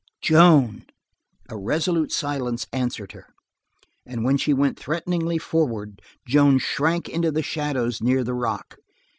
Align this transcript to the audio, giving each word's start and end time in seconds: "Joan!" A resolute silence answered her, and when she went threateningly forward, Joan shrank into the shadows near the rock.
"Joan!" 0.19 0.87
A 1.47 1.55
resolute 1.55 2.11
silence 2.11 2.65
answered 2.73 3.11
her, 3.11 3.27
and 4.03 4.23
when 4.23 4.35
she 4.35 4.51
went 4.51 4.79
threateningly 4.79 5.37
forward, 5.37 6.01
Joan 6.25 6.57
shrank 6.57 7.07
into 7.07 7.31
the 7.31 7.43
shadows 7.43 8.01
near 8.01 8.23
the 8.23 8.33
rock. 8.33 8.77